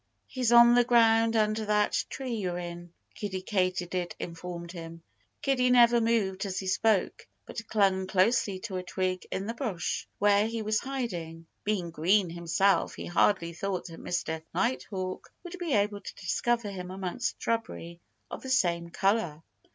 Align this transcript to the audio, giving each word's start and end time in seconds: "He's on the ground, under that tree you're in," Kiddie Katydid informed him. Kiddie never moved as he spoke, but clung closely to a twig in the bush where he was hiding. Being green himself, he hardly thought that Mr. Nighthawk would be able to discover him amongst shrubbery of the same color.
"He's 0.25 0.51
on 0.51 0.73
the 0.73 0.83
ground, 0.83 1.35
under 1.35 1.63
that 1.65 2.05
tree 2.09 2.33
you're 2.33 2.57
in," 2.57 2.91
Kiddie 3.13 3.43
Katydid 3.43 4.15
informed 4.17 4.71
him. 4.71 5.03
Kiddie 5.43 5.69
never 5.69 6.01
moved 6.01 6.43
as 6.47 6.57
he 6.57 6.65
spoke, 6.65 7.27
but 7.45 7.67
clung 7.67 8.07
closely 8.07 8.57
to 8.61 8.77
a 8.77 8.81
twig 8.83 9.27
in 9.29 9.45
the 9.45 9.53
bush 9.53 10.07
where 10.17 10.47
he 10.47 10.63
was 10.63 10.79
hiding. 10.79 11.45
Being 11.63 11.91
green 11.91 12.31
himself, 12.31 12.95
he 12.95 13.05
hardly 13.05 13.53
thought 13.53 13.85
that 13.89 13.99
Mr. 14.01 14.41
Nighthawk 14.55 15.31
would 15.43 15.59
be 15.59 15.73
able 15.75 16.01
to 16.01 16.15
discover 16.15 16.71
him 16.71 16.89
amongst 16.89 17.39
shrubbery 17.39 17.99
of 18.31 18.41
the 18.41 18.49
same 18.49 18.89
color. 18.89 19.43